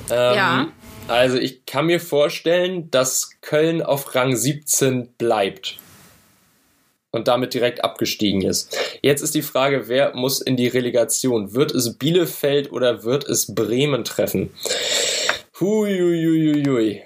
[0.09, 0.67] Ähm, ja.
[1.07, 5.77] Also ich kann mir vorstellen, dass Köln auf Rang 17 bleibt
[7.11, 8.77] und damit direkt abgestiegen ist.
[9.01, 11.53] Jetzt ist die Frage, wer muss in die Relegation?
[11.53, 14.51] Wird es Bielefeld oder wird es Bremen treffen?
[15.59, 17.03] Huiuiuiui.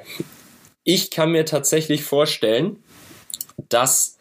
[0.83, 2.83] Ich kann mir tatsächlich vorstellen,
[3.69, 4.17] dass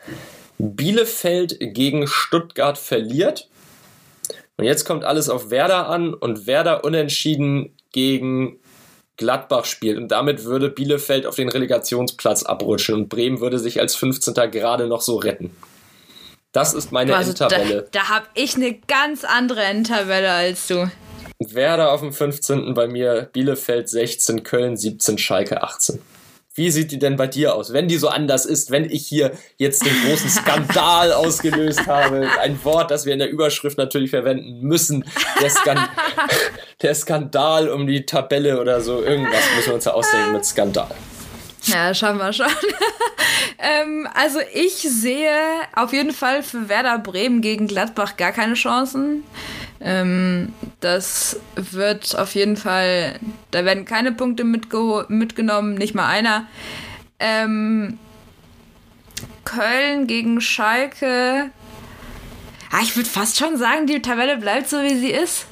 [0.58, 3.48] Bielefeld gegen Stuttgart verliert.
[4.56, 8.60] Und jetzt kommt alles auf Werder an und Werder unentschieden gegen
[9.16, 9.98] Gladbach spielt.
[9.98, 14.34] Und damit würde Bielefeld auf den Relegationsplatz abrutschen und Bremen würde sich als 15.
[14.50, 15.50] gerade noch so retten.
[16.52, 17.88] Das ist meine also Endtabelle.
[17.90, 20.90] Da, da habe ich eine ganz andere Endtabelle als du.
[21.50, 22.74] Werder auf dem 15.
[22.74, 26.00] bei mir, Bielefeld 16, Köln 17, Schalke 18.
[26.54, 27.72] Wie sieht die denn bei dir aus?
[27.72, 32.62] Wenn die so anders ist, wenn ich hier jetzt den großen Skandal ausgelöst habe, ein
[32.64, 35.04] Wort, das wir in der Überschrift natürlich verwenden müssen,
[35.40, 35.78] der, Skan
[36.82, 40.94] der Skandal um die Tabelle oder so, irgendwas müssen wir uns ja ausdenken mit Skandal.
[41.64, 42.46] Ja, schauen wir schon.
[43.58, 45.30] ähm, also ich sehe
[45.74, 49.22] auf jeden Fall für Werder Bremen gegen Gladbach gar keine Chancen.
[49.80, 53.18] Ähm, das wird auf jeden Fall,
[53.50, 56.46] da werden keine Punkte mitgenommen, nicht mal einer.
[57.18, 57.98] Ähm,
[59.44, 61.50] Köln gegen Schalke.
[62.70, 65.46] Ah, ich würde fast schon sagen, die Tabelle bleibt so, wie sie ist.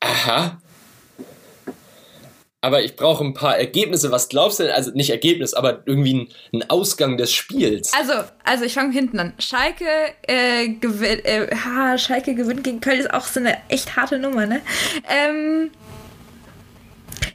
[0.00, 0.58] Aha
[2.60, 4.10] aber ich brauche ein paar Ergebnisse.
[4.10, 4.72] Was glaubst du denn?
[4.72, 7.92] Also nicht Ergebnis, aber irgendwie ein, ein Ausgang des Spiels.
[7.94, 8.12] Also,
[8.44, 9.32] also ich fange hinten an.
[9.38, 9.84] Schalke,
[10.22, 14.46] äh, gewinnt, äh, ha, Schalke gewinnt gegen Köln ist auch so eine echt harte Nummer,
[14.46, 14.60] ne?
[15.08, 15.70] Ähm,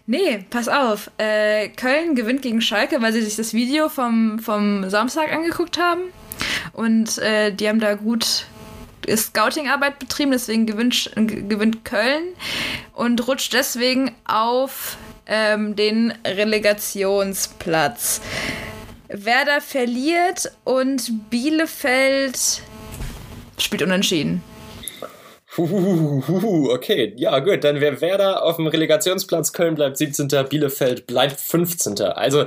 [0.05, 1.09] nee, pass auf.
[1.17, 6.01] Äh, Köln gewinnt gegen Schalke, weil sie sich das Video vom, vom Samstag angeguckt haben.
[6.73, 8.45] Und äh, die haben da gut
[9.07, 12.23] Scouting-Arbeit betrieben, deswegen gewinnt, gewinnt Köln
[12.93, 18.21] und rutscht deswegen auf ähm, den Relegationsplatz.
[19.09, 22.61] Werder verliert und Bielefeld
[23.57, 24.43] spielt unentschieden.
[25.57, 32.01] okay, ja gut, dann wäre Werder auf dem Relegationsplatz, Köln bleibt 17., Bielefeld bleibt 15.
[32.01, 32.45] Also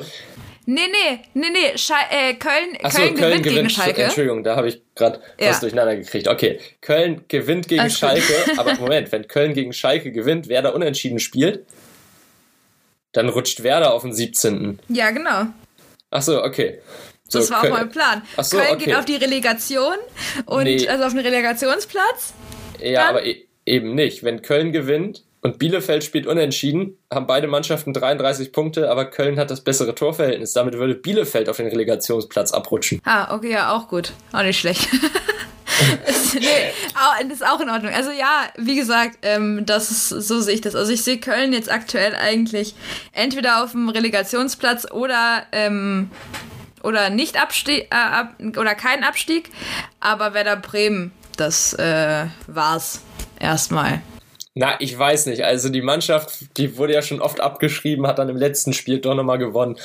[0.69, 1.79] Nee, nee, nee, nee.
[1.79, 4.03] Schal äh, Köln, Ach Köln, so, Köln gewinnt, gewinnt gegen Schalke.
[4.03, 5.51] Entschuldigung, da habe ich gerade ja.
[5.51, 6.27] was durcheinander gekriegt.
[6.27, 11.21] Okay, Köln gewinnt gegen Alles Schalke, aber Moment, wenn Köln gegen Schalke gewinnt, Werder unentschieden
[11.21, 11.65] spielt,
[13.13, 14.79] dann rutscht Werder auf den 17.
[14.89, 15.47] Ja, genau.
[16.11, 16.81] Ach so, okay.
[17.29, 17.73] So, das war Köln.
[17.73, 18.23] auch mein Plan.
[18.37, 18.85] Ach so, Köln okay.
[18.85, 19.97] geht auf die Relegation
[20.47, 20.89] und nee.
[20.89, 22.35] also auf den Relegationsplatz.
[22.81, 24.23] Ja, dann, aber e eben nicht.
[24.23, 29.51] Wenn Köln gewinnt und Bielefeld spielt unentschieden, haben beide Mannschaften 33 Punkte, aber Köln hat
[29.51, 30.53] das bessere Torverhältnis.
[30.53, 33.01] Damit würde Bielefeld auf den Relegationsplatz abrutschen.
[33.05, 34.13] Ah, okay, ja, auch gut.
[34.33, 34.89] Auch nicht schlecht.
[36.35, 36.73] nee,
[37.23, 37.93] das ist auch in Ordnung.
[37.93, 40.75] Also ja, wie gesagt, ähm, das ist, so sehe ich das.
[40.75, 42.75] Also ich sehe Köln jetzt aktuell eigentlich
[43.13, 46.11] entweder auf dem Relegationsplatz oder ähm,
[46.83, 49.51] oder nicht Abstieg äh, ab, oder kein Abstieg,
[50.01, 53.01] aber Werder Bremen, das äh, war's
[53.41, 54.03] erstmal.
[54.59, 55.45] Na, ich weiß nicht.
[55.45, 59.15] Also die Mannschaft, die wurde ja schon oft abgeschrieben, hat dann im letzten Spiel doch
[59.15, 59.77] nochmal gewonnen.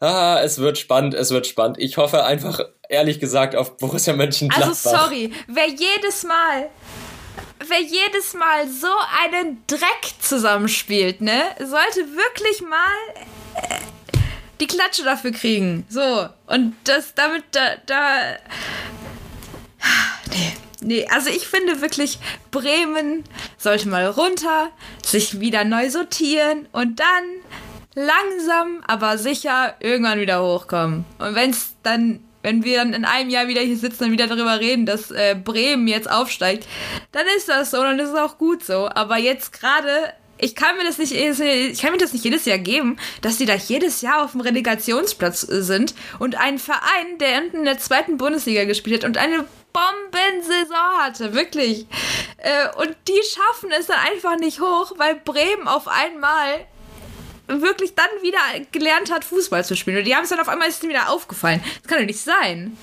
[0.00, 1.78] Ah, es wird spannend, es wird spannend.
[1.78, 4.68] Ich hoffe einfach, ehrlich gesagt, auf Borussia Mönchengladbach.
[4.68, 6.68] Also sorry, wer jedes Mal
[7.66, 8.88] wer jedes Mal so
[9.22, 13.22] einen Dreck zusammenspielt, ne, sollte wirklich mal
[13.54, 13.80] äh,
[14.60, 15.86] die Klatsche dafür kriegen.
[15.88, 16.28] So.
[16.46, 18.36] Und das damit da, da.
[20.88, 21.06] Nee.
[21.10, 22.18] Also ich finde wirklich,
[22.50, 23.22] Bremen
[23.58, 24.70] sollte mal runter,
[25.04, 27.24] sich wieder neu sortieren und dann
[27.94, 31.04] langsam, aber sicher irgendwann wieder hochkommen.
[31.18, 34.28] Und wenn es dann, wenn wir dann in einem Jahr wieder hier sitzen und wieder
[34.28, 36.66] darüber reden, dass äh, Bremen jetzt aufsteigt,
[37.12, 38.88] dann ist das so, dann ist es auch gut so.
[38.88, 42.58] Aber jetzt gerade ich kann mir das nicht, ich kann mir das nicht jedes Jahr
[42.58, 47.58] geben, dass die da jedes Jahr auf dem Relegationsplatz sind und ein Verein, der unten
[47.58, 51.86] in der zweiten Bundesliga gespielt hat und eine Bombensaison hatte, wirklich.
[52.38, 56.66] Äh, und die schaffen es dann einfach nicht hoch, weil Bremen auf einmal
[57.46, 58.38] wirklich dann wieder
[58.72, 59.98] gelernt hat, Fußball zu spielen.
[59.98, 61.62] Und die haben es dann auf einmal ist wieder aufgefallen.
[61.82, 62.76] Das kann doch nicht sein.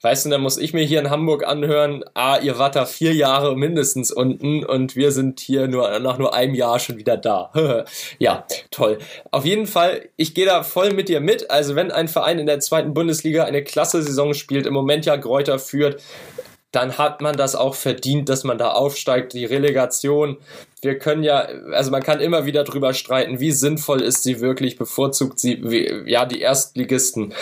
[0.00, 3.14] Weißt du, da muss ich mir hier in Hamburg anhören, ah, ihr wart da vier
[3.14, 7.50] Jahre mindestens unten und wir sind hier nur nach nur einem Jahr schon wieder da.
[8.18, 8.98] ja, toll.
[9.30, 11.50] Auf jeden Fall, ich gehe da voll mit dir mit.
[11.50, 15.16] Also wenn ein Verein in der zweiten Bundesliga eine klasse Saison spielt, im Moment ja
[15.16, 16.02] Gräuter führt,
[16.72, 19.34] dann hat man das auch verdient, dass man da aufsteigt.
[19.34, 20.38] Die Relegation,
[20.80, 24.76] wir können ja, also man kann immer wieder drüber streiten, wie sinnvoll ist sie wirklich,
[24.76, 25.62] bevorzugt sie,
[26.06, 27.34] ja, die Erstligisten.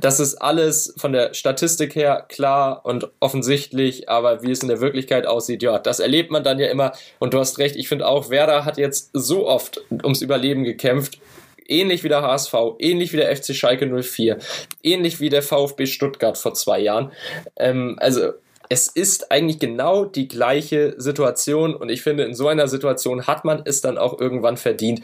[0.00, 4.80] Das ist alles von der Statistik her klar und offensichtlich, aber wie es in der
[4.80, 6.92] Wirklichkeit aussieht, ja, das erlebt man dann ja immer.
[7.18, 11.18] Und du hast recht, ich finde auch, Werder hat jetzt so oft ums Überleben gekämpft.
[11.66, 14.38] Ähnlich wie der HSV, ähnlich wie der FC Schalke 04,
[14.82, 17.12] ähnlich wie der VfB Stuttgart vor zwei Jahren.
[17.56, 18.32] Ähm, also
[18.70, 23.44] es ist eigentlich genau die gleiche Situation und ich finde, in so einer Situation hat
[23.44, 25.02] man es dann auch irgendwann verdient,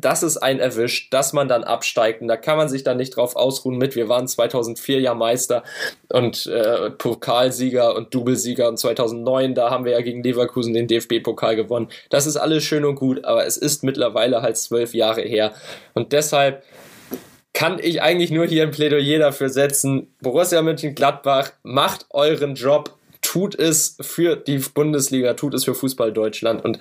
[0.00, 2.20] dass es einen erwischt, dass man dann absteigt.
[2.20, 5.62] Und da kann man sich dann nicht drauf ausruhen mit, wir waren 2004 ja Meister
[6.08, 11.56] und äh, Pokalsieger und Doublesieger und 2009, da haben wir ja gegen Leverkusen den DFB-Pokal
[11.56, 11.88] gewonnen.
[12.10, 15.52] Das ist alles schön und gut, aber es ist mittlerweile halt zwölf Jahre her.
[15.94, 16.62] Und deshalb
[17.54, 20.14] kann ich eigentlich nur hier ein Plädoyer dafür setzen.
[20.20, 26.62] Borussia Mönchengladbach, macht euren Job, tut es für die Bundesliga, tut es für Fußball Deutschland
[26.62, 26.78] und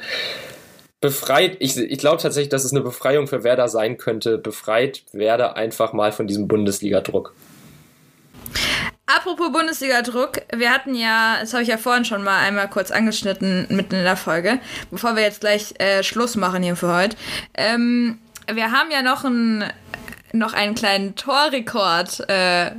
[1.05, 4.39] befreit, ich, ich glaube tatsächlich, dass es eine Befreiung für Werder sein könnte.
[4.39, 7.33] Befreit Werder einfach mal von diesem Bundesliga-Druck.
[9.05, 13.67] Apropos Bundesliga-Druck, wir hatten ja, das habe ich ja vorhin schon mal einmal kurz angeschnitten
[13.69, 17.15] mitten in der Folge, bevor wir jetzt gleich äh, Schluss machen hier für heute.
[17.53, 18.17] Ähm,
[18.51, 19.63] wir haben ja noch ein
[20.37, 22.71] noch einen kleinen Torrekord, äh,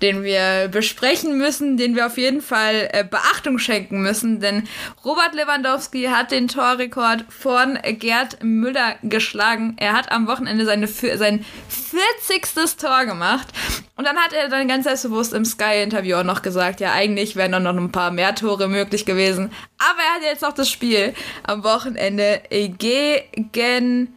[0.00, 4.68] den wir besprechen müssen, den wir auf jeden Fall äh, Beachtung schenken müssen, denn
[5.04, 9.76] Robert Lewandowski hat den Torrekord von Gerd Müller geschlagen.
[9.78, 12.76] Er hat am Wochenende seine, sein 40.
[12.76, 13.48] Tor gemacht
[13.96, 17.62] und dann hat er dann ganz selbstbewusst im Sky-Interview auch noch gesagt, ja, eigentlich wären
[17.62, 21.62] noch ein paar mehr Tore möglich gewesen, aber er hat jetzt noch das Spiel am
[21.64, 24.14] Wochenende gegen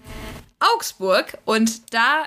[0.74, 2.24] Augsburg und da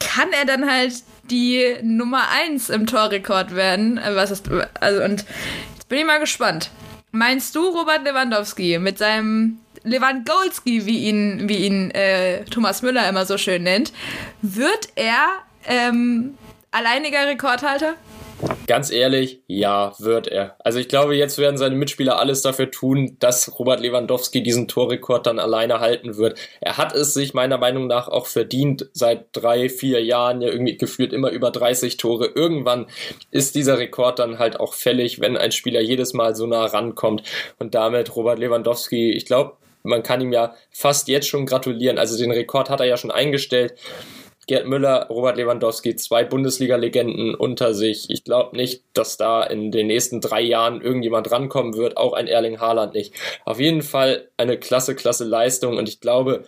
[0.00, 0.94] kann er dann halt
[1.30, 3.98] die Nummer 1 im Torrekord werden.
[3.98, 4.48] Äh, was ist,
[4.80, 5.24] also, und
[5.74, 6.70] jetzt bin ich mal gespannt.
[7.10, 13.26] Meinst du, Robert Lewandowski mit seinem Lewandowski, wie ihn, wie ihn äh, Thomas Müller immer
[13.26, 13.92] so schön nennt,
[14.42, 15.28] wird er
[15.66, 16.36] ähm,
[16.70, 17.94] alleiniger Rekordhalter?
[18.66, 20.56] Ganz ehrlich, ja, wird er.
[20.58, 25.26] Also ich glaube, jetzt werden seine Mitspieler alles dafür tun, dass Robert Lewandowski diesen Torrekord
[25.26, 26.38] dann alleine halten wird.
[26.60, 30.78] Er hat es sich meiner Meinung nach auch verdient, seit drei, vier Jahren ja irgendwie
[30.78, 32.26] gefühlt immer über 30 Tore.
[32.34, 32.86] Irgendwann
[33.30, 37.22] ist dieser Rekord dann halt auch fällig, wenn ein Spieler jedes Mal so nah rankommt.
[37.58, 41.98] Und damit Robert Lewandowski, ich glaube, man kann ihm ja fast jetzt schon gratulieren.
[41.98, 43.74] Also den Rekord hat er ja schon eingestellt.
[44.46, 48.10] Gerd Müller, Robert Lewandowski, zwei Bundesliga-Legenden unter sich.
[48.10, 52.26] Ich glaube nicht, dass da in den nächsten drei Jahren irgendjemand rankommen wird, auch ein
[52.26, 53.14] Erling Haaland nicht.
[53.44, 56.44] Auf jeden Fall eine klasse, klasse Leistung und ich glaube,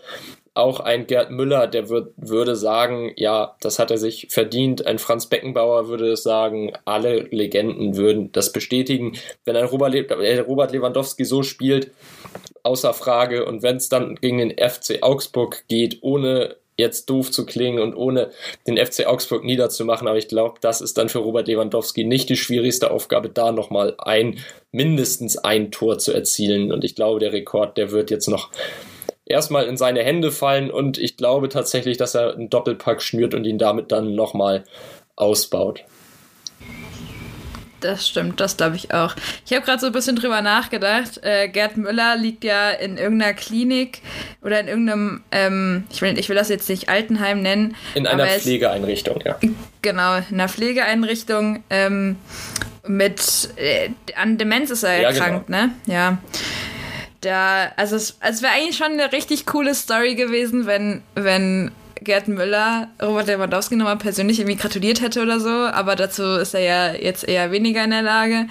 [0.56, 4.86] auch ein Gerd Müller, der würd, würde sagen, ja, das hat er sich verdient.
[4.86, 6.72] Ein Franz Beckenbauer würde es sagen.
[6.86, 9.18] Alle Legenden würden das bestätigen.
[9.44, 11.90] Wenn ein Robert, Le äh, Robert Lewandowski so spielt,
[12.62, 13.44] außer Frage.
[13.44, 17.94] Und wenn es dann gegen den FC Augsburg geht, ohne jetzt doof zu klingen und
[17.94, 18.30] ohne
[18.66, 20.08] den FC Augsburg niederzumachen.
[20.08, 23.94] Aber ich glaube, das ist dann für Robert Lewandowski nicht die schwierigste Aufgabe, da nochmal
[23.98, 24.38] ein,
[24.72, 26.72] mindestens ein Tor zu erzielen.
[26.72, 28.50] Und ich glaube, der Rekord, der wird jetzt noch
[29.24, 33.44] erstmal in seine Hände fallen und ich glaube tatsächlich, dass er einen Doppelpack schnürt und
[33.44, 34.64] ihn damit dann nochmal
[35.16, 35.84] ausbaut.
[37.86, 39.14] Das stimmt, das glaube ich auch.
[39.46, 41.22] Ich habe gerade so ein bisschen drüber nachgedacht.
[41.22, 44.02] Äh, Gerd Müller liegt ja in irgendeiner Klinik
[44.42, 47.76] oder in irgendeinem, ähm, ich, will, ich will das jetzt nicht Altenheim nennen.
[47.94, 49.38] In einer Pflegeeinrichtung, ja.
[49.82, 52.16] Genau, in einer Pflegeeinrichtung ähm,
[52.88, 55.66] mit, äh, an Demenz ist er ja, erkrankt, genau.
[55.66, 55.70] ne?
[55.86, 56.18] Ja.
[57.20, 61.70] Da, also es, also es wäre eigentlich schon eine richtig coole Story gewesen, wenn, wenn
[62.02, 66.60] Gerd Müller Robert Lewandowski nochmal persönlich irgendwie gratuliert hätte oder so, aber dazu ist er
[66.60, 68.46] ja jetzt eher weniger in der Lage.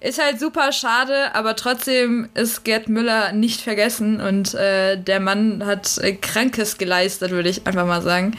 [0.00, 5.64] Ist halt super schade, aber trotzdem ist Gerd Müller nicht vergessen und äh, der Mann
[5.66, 8.36] hat äh, Krankes geleistet, würde ich einfach mal sagen.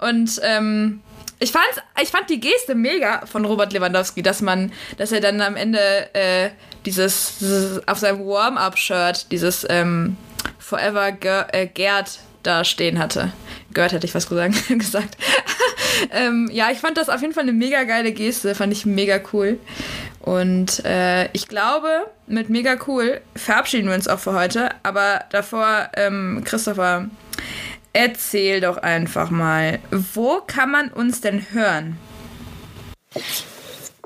[0.00, 1.00] Und ähm,
[1.38, 5.40] ich, fand's, ich fand die Geste mega von Robert Lewandowski, dass man, dass er dann
[5.40, 5.78] am Ende
[6.14, 6.50] äh,
[6.84, 10.16] dieses, dieses, auf seinem Warm-Up-Shirt dieses ähm,
[10.58, 13.32] Forever Ger äh, Gerd da stehen hatte.
[13.72, 14.28] Gerd hätte ich was
[14.68, 15.16] gesagt.
[16.12, 19.20] ähm, ja, ich fand das auf jeden Fall eine mega geile Geste, fand ich mega
[19.32, 19.58] cool.
[20.20, 24.70] Und äh, ich glaube, mit mega cool verabschieden wir uns auch für heute.
[24.82, 27.10] Aber davor, ähm, Christopher,
[27.92, 31.98] erzähl doch einfach mal, wo kann man uns denn hören?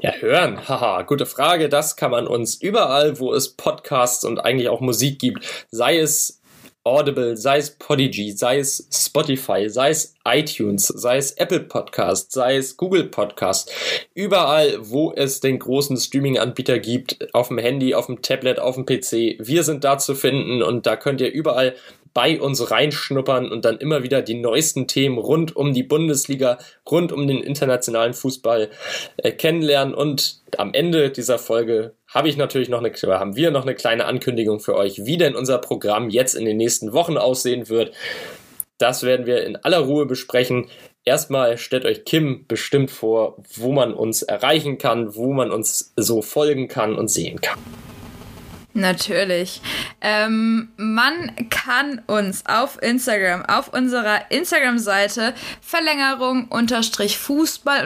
[0.00, 0.58] Ja, hören.
[0.68, 1.68] Haha, gute Frage.
[1.68, 6.37] Das kann man uns überall, wo es Podcasts und eigentlich auch Musik gibt, sei es
[6.88, 12.56] Audible, sei es Podigy, sei es Spotify, sei es iTunes, sei es Apple Podcast, sei
[12.56, 13.70] es Google Podcast.
[14.14, 18.86] Überall, wo es den großen Streaming-Anbieter gibt, auf dem Handy, auf dem Tablet, auf dem
[18.86, 19.36] PC.
[19.38, 21.74] Wir sind da zu finden und da könnt ihr überall
[22.14, 26.58] bei uns reinschnuppern und dann immer wieder die neuesten Themen rund um die Bundesliga,
[26.90, 28.70] rund um den internationalen Fußball
[29.18, 29.94] äh, kennenlernen.
[29.94, 34.06] Und am Ende dieser Folge habe ich natürlich noch eine, haben wir noch eine kleine
[34.06, 37.94] Ankündigung für euch, wie denn unser Programm jetzt in den nächsten Wochen aussehen wird.
[38.78, 40.68] Das werden wir in aller Ruhe besprechen.
[41.04, 46.22] Erstmal stellt euch Kim bestimmt vor, wo man uns erreichen kann, wo man uns so
[46.22, 47.58] folgen kann und sehen kann.
[48.78, 49.60] Natürlich.
[50.00, 56.46] Ähm, man kann uns auf Instagram, auf unserer Instagram-Seite Verlängerung
[57.18, 57.84] Fußball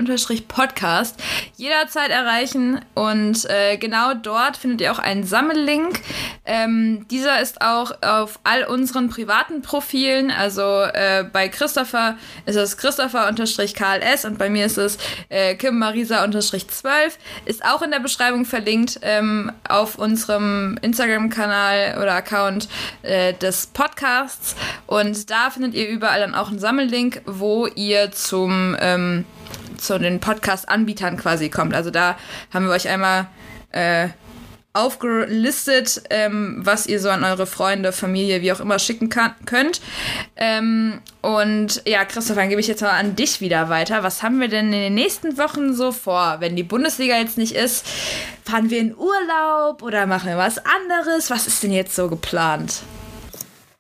[0.49, 1.19] Podcast
[1.57, 5.99] jederzeit erreichen und äh, genau dort findet ihr auch einen Sammellink.
[6.45, 12.77] Ähm, dieser ist auch auf all unseren privaten Profilen, also äh, bei Christopher ist es
[12.77, 13.29] Christopher
[13.75, 14.99] KLS und bei mir ist es
[15.31, 21.99] äh, Kim Marisa unterstrich 12, ist auch in der Beschreibung verlinkt ähm, auf unserem Instagram-Kanal
[21.99, 22.69] oder Account
[23.03, 24.55] äh, des Podcasts.
[24.87, 29.25] Und da findet ihr überall dann auch einen Sammellink, wo ihr zum ähm,
[29.79, 31.75] zu den Podcast-Anbietern quasi kommt.
[31.75, 32.17] Also da
[32.53, 33.27] haben wir euch einmal
[33.73, 34.09] äh,
[34.75, 39.83] aufgelistet, ähm, was ihr so an eure Freunde, Familie, wie auch immer schicken kann, könnt.
[40.37, 44.03] Ähm, und ja, Christoph, dann gebe ich jetzt mal an dich wieder weiter.
[44.03, 46.37] Was haben wir denn in den nächsten Wochen so vor?
[46.41, 47.87] Wenn die Bundesliga jetzt nicht ist,
[48.45, 51.31] fahren wir in Urlaub oder machen wir was anderes?
[51.31, 52.83] Was ist denn jetzt so geplant?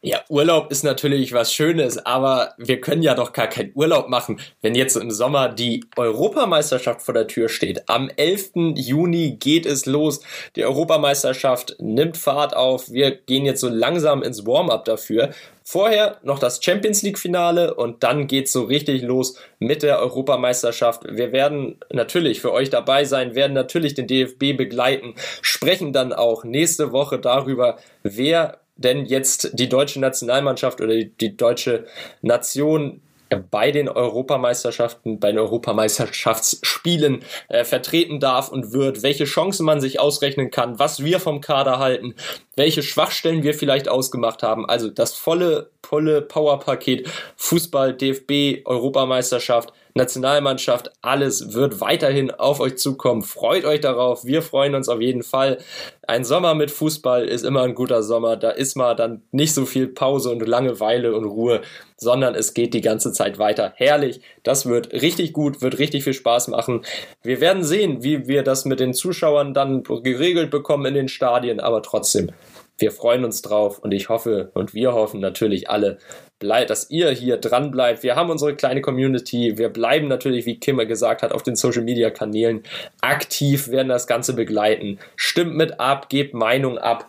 [0.04, 4.40] Ja, Urlaub ist natürlich was Schönes, aber wir können ja doch gar keinen Urlaub machen,
[4.60, 7.88] wenn jetzt im Sommer die Europameisterschaft vor der Tür steht.
[7.88, 8.50] Am 11.
[8.74, 10.20] Juni geht es los.
[10.56, 12.90] Die Europameisterschaft nimmt Fahrt auf.
[12.90, 15.30] Wir gehen jetzt so langsam ins Warm-up dafür.
[15.62, 21.04] Vorher noch das Champions League Finale und dann geht's so richtig los mit der Europameisterschaft.
[21.08, 26.42] Wir werden natürlich für euch dabei sein, werden natürlich den DFB begleiten, sprechen dann auch
[26.42, 31.86] nächste Woche darüber, wer denn jetzt die deutsche Nationalmannschaft oder die, die deutsche
[32.20, 33.00] Nation
[33.36, 40.00] bei den Europameisterschaften, bei den Europameisterschaftsspielen äh, vertreten darf und wird, welche Chancen man sich
[40.00, 42.14] ausrechnen kann, was wir vom Kader halten,
[42.56, 44.68] welche Schwachstellen wir vielleicht ausgemacht haben.
[44.68, 53.22] Also das volle, volle Powerpaket Fußball, DFB, Europameisterschaft, Nationalmannschaft, alles wird weiterhin auf euch zukommen.
[53.22, 54.24] Freut euch darauf.
[54.24, 55.58] Wir freuen uns auf jeden Fall.
[56.06, 58.36] Ein Sommer mit Fußball ist immer ein guter Sommer.
[58.36, 61.60] Da ist mal dann nicht so viel Pause und Langeweile und Ruhe,
[61.96, 63.72] sondern es geht die ganze Zeit weiter.
[63.76, 64.20] Herrlich.
[64.42, 66.84] Das wird richtig gut, wird richtig viel Spaß machen.
[67.22, 71.60] Wir werden sehen, wie wir das mit den Zuschauern dann geregelt bekommen in den Stadien,
[71.60, 72.30] aber trotzdem.
[72.78, 75.98] Wir freuen uns drauf und ich hoffe und wir hoffen natürlich alle,
[76.40, 78.02] dass ihr hier dran bleibt.
[78.02, 79.58] Wir haben unsere kleine Community.
[79.58, 82.64] Wir bleiben natürlich, wie Kim gesagt hat, auf den Social Media Kanälen
[83.00, 84.98] aktiv, werden das Ganze begleiten.
[85.14, 87.06] Stimmt mit ab, gebt Meinung ab.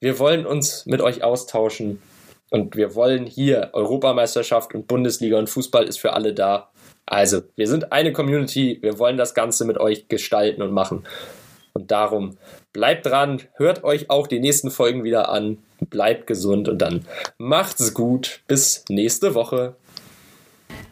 [0.00, 2.02] Wir wollen uns mit euch austauschen
[2.50, 6.70] und wir wollen hier Europameisterschaft und Bundesliga und Fußball ist für alle da.
[7.06, 8.78] Also, wir sind eine Community.
[8.82, 11.04] Wir wollen das Ganze mit euch gestalten und machen.
[11.72, 12.38] Und darum
[12.78, 15.58] bleibt dran, hört euch auch die nächsten Folgen wieder an,
[15.90, 17.04] bleibt gesund und dann
[17.36, 18.40] macht's gut.
[18.46, 19.74] Bis nächste Woche.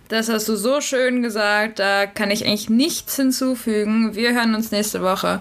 [0.09, 1.79] Das hast du so schön gesagt.
[1.79, 4.17] Da kann ich eigentlich nichts hinzufügen.
[4.17, 5.41] Wir hören uns nächste Woche.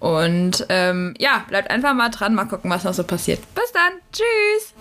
[0.00, 2.34] Und ähm, ja, bleibt einfach mal dran.
[2.34, 3.38] Mal gucken, was noch so passiert.
[3.54, 3.92] Bis dann.
[4.12, 4.74] Tschüss.